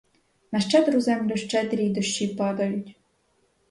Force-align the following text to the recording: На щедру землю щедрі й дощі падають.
На 0.51 0.59
щедру 0.59 0.99
землю 1.01 1.35
щедрі 1.37 1.85
й 1.85 1.89
дощі 1.89 2.27
падають. 2.27 2.95